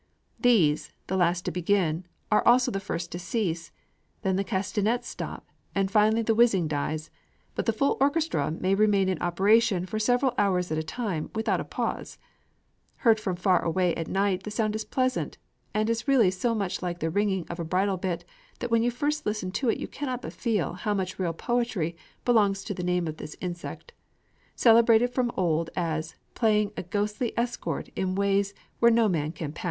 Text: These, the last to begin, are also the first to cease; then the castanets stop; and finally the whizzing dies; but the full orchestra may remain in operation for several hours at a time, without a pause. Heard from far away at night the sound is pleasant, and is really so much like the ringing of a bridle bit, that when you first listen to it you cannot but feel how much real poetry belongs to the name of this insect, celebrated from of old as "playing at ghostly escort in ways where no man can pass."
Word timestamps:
These, 0.39 0.91
the 1.05 1.15
last 1.15 1.45
to 1.45 1.51
begin, 1.51 2.07
are 2.31 2.43
also 2.43 2.71
the 2.71 2.79
first 2.79 3.11
to 3.11 3.19
cease; 3.19 3.71
then 4.23 4.35
the 4.35 4.43
castanets 4.43 5.07
stop; 5.07 5.45
and 5.75 5.91
finally 5.91 6.23
the 6.23 6.33
whizzing 6.33 6.67
dies; 6.67 7.11
but 7.53 7.67
the 7.67 7.71
full 7.71 7.97
orchestra 8.01 8.49
may 8.49 8.73
remain 8.73 9.07
in 9.09 9.21
operation 9.21 9.85
for 9.85 9.99
several 9.99 10.33
hours 10.39 10.71
at 10.71 10.79
a 10.79 10.83
time, 10.83 11.29
without 11.35 11.59
a 11.59 11.63
pause. 11.63 12.17
Heard 13.05 13.19
from 13.19 13.35
far 13.35 13.63
away 13.63 13.93
at 13.93 14.07
night 14.07 14.41
the 14.41 14.49
sound 14.49 14.73
is 14.75 14.83
pleasant, 14.85 15.37
and 15.71 15.87
is 15.87 16.07
really 16.07 16.31
so 16.31 16.55
much 16.55 16.81
like 16.81 16.97
the 16.97 17.11
ringing 17.11 17.45
of 17.47 17.59
a 17.59 17.63
bridle 17.63 17.97
bit, 17.97 18.25
that 18.57 18.71
when 18.71 18.81
you 18.81 18.89
first 18.89 19.27
listen 19.27 19.51
to 19.51 19.69
it 19.69 19.77
you 19.79 19.87
cannot 19.87 20.23
but 20.23 20.33
feel 20.33 20.73
how 20.73 20.95
much 20.95 21.19
real 21.19 21.31
poetry 21.31 21.95
belongs 22.25 22.63
to 22.63 22.73
the 22.73 22.81
name 22.83 23.07
of 23.07 23.17
this 23.17 23.35
insect, 23.39 23.93
celebrated 24.55 25.11
from 25.13 25.29
of 25.29 25.37
old 25.37 25.69
as 25.75 26.15
"playing 26.33 26.71
at 26.75 26.89
ghostly 26.89 27.37
escort 27.37 27.89
in 27.95 28.15
ways 28.15 28.55
where 28.79 28.89
no 28.89 29.07
man 29.07 29.31
can 29.31 29.53
pass." 29.53 29.59